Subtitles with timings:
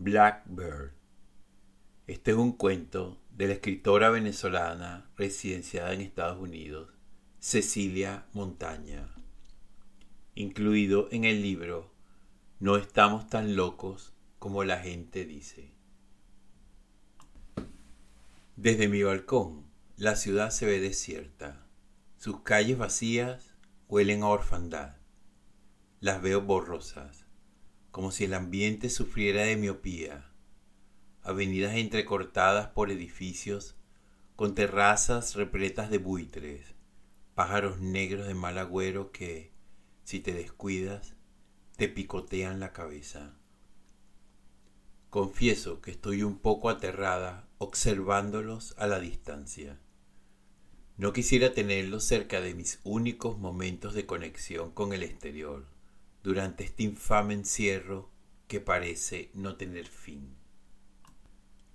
[0.00, 0.92] Blackbird.
[2.06, 6.88] Este es un cuento de la escritora venezolana residenciada en Estados Unidos,
[7.40, 9.12] Cecilia Montaña,
[10.36, 11.92] incluido en el libro
[12.60, 15.72] No estamos tan locos como la gente dice.
[18.54, 21.66] Desde mi balcón, la ciudad se ve desierta.
[22.18, 23.56] Sus calles vacías
[23.88, 24.94] huelen a orfandad.
[25.98, 27.27] Las veo borrosas
[27.90, 30.30] como si el ambiente sufriera de miopía,
[31.22, 33.76] avenidas entrecortadas por edificios,
[34.36, 36.74] con terrazas repletas de buitres,
[37.34, 39.52] pájaros negros de mal agüero que,
[40.04, 41.16] si te descuidas,
[41.76, 43.34] te picotean la cabeza.
[45.10, 49.80] Confieso que estoy un poco aterrada observándolos a la distancia.
[50.96, 55.77] No quisiera tenerlos cerca de mis únicos momentos de conexión con el exterior
[56.28, 58.10] durante este infame encierro
[58.48, 60.36] que parece no tener fin.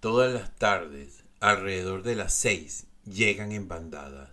[0.00, 4.28] Todas las tardes, alrededor de las seis, llegan en bandadas.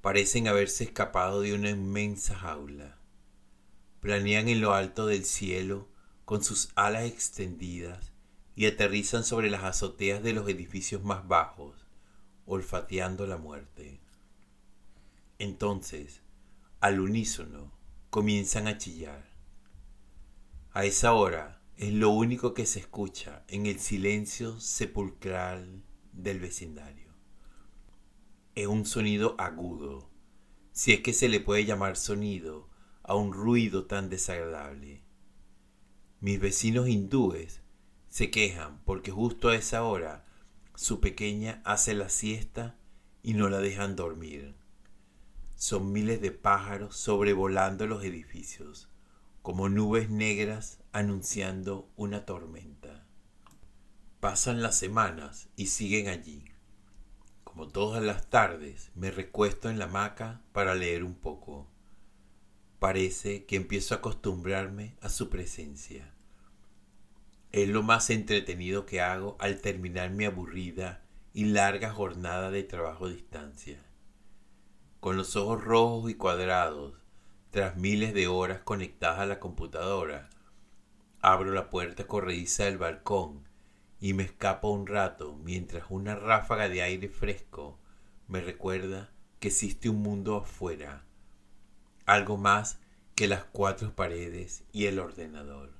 [0.00, 2.96] Parecen haberse escapado de una inmensa jaula.
[4.00, 5.86] Planean en lo alto del cielo
[6.24, 8.14] con sus alas extendidas
[8.56, 11.76] y aterrizan sobre las azoteas de los edificios más bajos,
[12.46, 14.00] olfateando la muerte.
[15.38, 16.22] Entonces,
[16.80, 17.76] al unísono,
[18.10, 19.30] comienzan a chillar.
[20.72, 27.12] A esa hora es lo único que se escucha en el silencio sepulcral del vecindario.
[28.54, 30.10] Es un sonido agudo,
[30.72, 32.70] si es que se le puede llamar sonido
[33.02, 35.02] a un ruido tan desagradable.
[36.20, 37.60] Mis vecinos hindúes
[38.08, 40.24] se quejan porque justo a esa hora
[40.74, 42.78] su pequeña hace la siesta
[43.22, 44.56] y no la dejan dormir.
[45.58, 48.88] Son miles de pájaros sobrevolando los edificios,
[49.42, 53.04] como nubes negras anunciando una tormenta.
[54.20, 56.44] Pasan las semanas y siguen allí.
[57.42, 61.66] Como todas las tardes, me recuesto en la hamaca para leer un poco.
[62.78, 66.14] Parece que empiezo a acostumbrarme a su presencia.
[67.50, 71.02] Es lo más entretenido que hago al terminar mi aburrida
[71.34, 73.87] y larga jornada de trabajo a distancia
[75.00, 76.94] con los ojos rojos y cuadrados,
[77.50, 80.28] tras miles de horas conectadas a la computadora,
[81.20, 83.48] abro la puerta corrediza del balcón
[84.00, 87.78] y me escapo un rato mientras una ráfaga de aire fresco
[88.26, 89.10] me recuerda
[89.40, 91.04] que existe un mundo afuera,
[92.04, 92.78] algo más
[93.14, 95.72] que las cuatro paredes y el ordenador.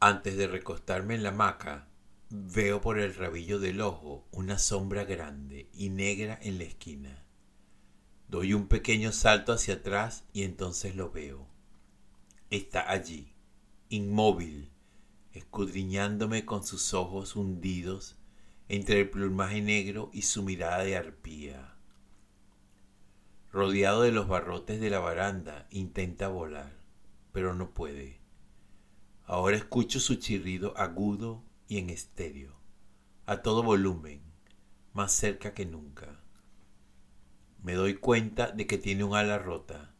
[0.00, 1.88] Antes de recostarme en la hamaca,
[2.30, 7.24] veo por el rabillo del ojo una sombra grande y negra en la esquina.
[8.34, 11.46] Doy un pequeño salto hacia atrás y entonces lo veo.
[12.50, 13.32] Está allí,
[13.90, 14.72] inmóvil,
[15.30, 18.16] escudriñándome con sus ojos hundidos
[18.68, 21.76] entre el plumaje negro y su mirada de arpía.
[23.52, 26.76] Rodeado de los barrotes de la baranda, intenta volar,
[27.30, 28.18] pero no puede.
[29.26, 32.56] Ahora escucho su chirrido agudo y en estéreo,
[33.26, 34.22] a todo volumen,
[34.92, 36.23] más cerca que nunca
[37.64, 39.94] me doy cuenta de que tiene un ala rota.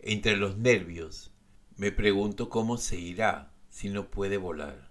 [0.00, 1.32] Entre los nervios,
[1.76, 4.90] me pregunto cómo se irá si no puede volar.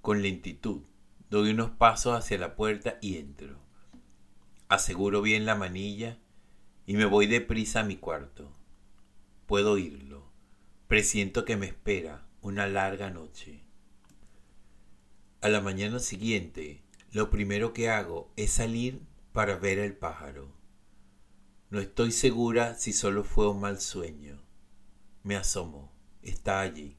[0.00, 0.82] Con lentitud,
[1.28, 3.58] doy unos pasos hacia la puerta y entro.
[4.68, 6.18] Aseguro bien la manilla
[6.86, 8.50] y me voy deprisa a mi cuarto.
[9.44, 10.32] Puedo oírlo.
[10.88, 13.64] Presiento que me espera una larga noche.
[15.42, 16.82] A la mañana siguiente,
[17.12, 19.02] lo primero que hago es salir
[19.34, 20.53] para ver el pájaro.
[21.74, 24.40] No estoy segura si solo fue un mal sueño.
[25.24, 25.90] Me asomo.
[26.22, 26.96] Está allí,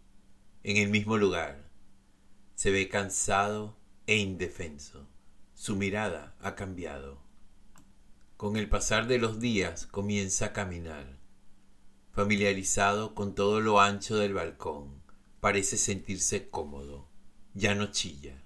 [0.64, 1.72] en el mismo lugar.
[2.56, 5.08] Se ve cansado e indefenso.
[5.54, 7.22] Su mirada ha cambiado.
[8.36, 11.20] Con el pasar de los días comienza a caminar.
[12.12, 15.02] Familiarizado con todo lo ancho del balcón,
[15.40, 17.08] parece sentirse cómodo.
[17.54, 18.44] Ya no chilla.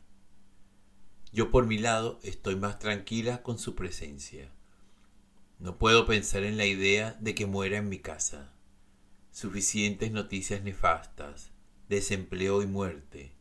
[1.33, 4.53] Yo por mi lado estoy más tranquila con su presencia.
[5.59, 8.53] No puedo pensar en la idea de que muera en mi casa.
[9.29, 11.51] Suficientes noticias nefastas,
[11.89, 13.33] desempleo y muerte,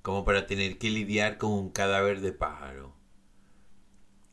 [0.00, 2.94] como para tener que lidiar con un cadáver de pájaro.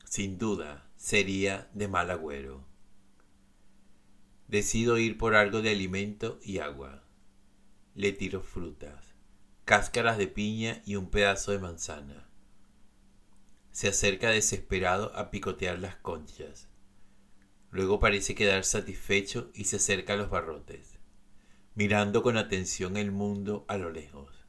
[0.05, 2.63] Sin duda, sería de mal agüero.
[4.47, 7.03] Decido ir por algo de alimento y agua.
[7.95, 9.15] Le tiro frutas,
[9.65, 12.29] cáscaras de piña y un pedazo de manzana.
[13.71, 16.70] Se acerca desesperado a picotear las conchas.
[17.71, 20.99] Luego parece quedar satisfecho y se acerca a los barrotes,
[21.73, 24.45] mirando con atención el mundo a lo lejos.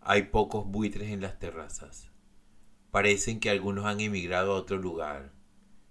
[0.00, 2.10] Hay pocos buitres en las terrazas.
[2.90, 5.34] Parecen que algunos han emigrado a otro lugar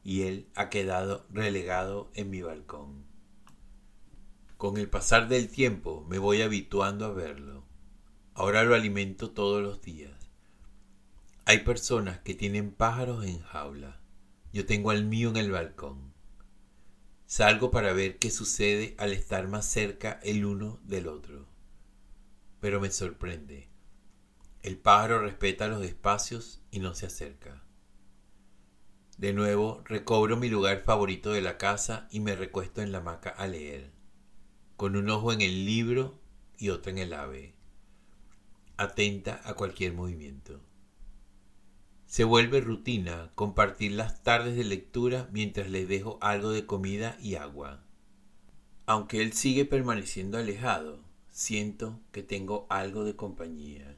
[0.04, 3.06] y él ha quedado relegado en mi balcón.
[4.57, 7.66] Con el pasar del tiempo me voy habituando a verlo.
[8.33, 10.31] Ahora lo alimento todos los días.
[11.45, 14.01] Hay personas que tienen pájaros en jaula.
[14.54, 16.14] Yo tengo al mío en el balcón.
[17.27, 21.48] Salgo para ver qué sucede al estar más cerca el uno del otro.
[22.60, 23.68] Pero me sorprende.
[24.62, 27.63] El pájaro respeta los espacios y no se acerca.
[29.18, 33.30] De nuevo recobro mi lugar favorito de la casa y me recuesto en la hamaca
[33.30, 33.92] a leer,
[34.75, 36.19] con un ojo en el libro
[36.57, 37.56] y otro en el ave,
[38.77, 40.62] atenta a cualquier movimiento.
[42.06, 47.36] Se vuelve rutina compartir las tardes de lectura mientras le dejo algo de comida y
[47.36, 47.84] agua.
[48.86, 53.98] Aunque él sigue permaneciendo alejado, siento que tengo algo de compañía.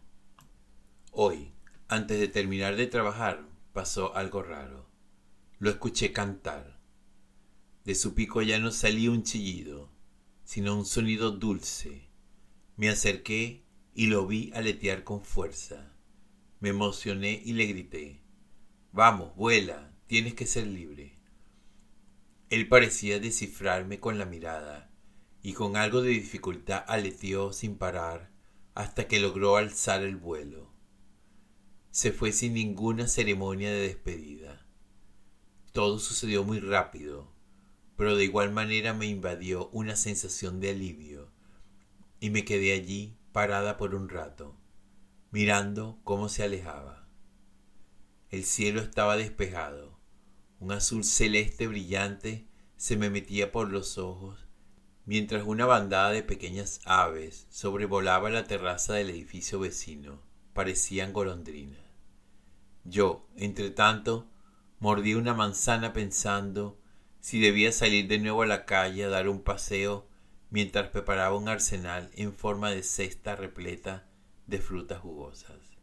[1.12, 1.52] Hoy,
[1.90, 4.88] antes de terminar de trabajar, pasó algo raro.
[5.60, 6.80] Lo escuché cantar.
[7.84, 9.90] De su pico ya no salía un chillido,
[10.46, 12.08] sino un sonido dulce.
[12.78, 15.97] Me acerqué y lo vi aletear con fuerza.
[16.60, 18.22] Me emocioné y le grité,
[18.92, 21.20] Vamos, vuela, tienes que ser libre.
[22.50, 24.92] Él parecía descifrarme con la mirada,
[25.42, 28.32] y con algo de dificultad aleteó sin parar
[28.74, 30.78] hasta que logró alzar el vuelo
[31.98, 34.64] se fue sin ninguna ceremonia de despedida.
[35.72, 37.34] Todo sucedió muy rápido,
[37.96, 41.32] pero de igual manera me invadió una sensación de alivio
[42.20, 44.56] y me quedé allí parada por un rato,
[45.32, 47.08] mirando cómo se alejaba.
[48.30, 50.00] El cielo estaba despejado,
[50.60, 54.48] un azul celeste brillante se me metía por los ojos
[55.08, 60.22] mientras una bandada de pequeñas aves sobrevolaba la terraza del edificio vecino,
[60.54, 61.80] parecían golondrinas.
[62.84, 64.28] Yo, entre tanto,
[64.80, 66.78] mordí una manzana pensando
[67.22, 70.08] si debía salir de nuevo a la calle a dar un paseo
[70.50, 74.07] mientras preparaba un arsenal en forma de cesta repleta
[74.48, 75.77] de frutas jugosas.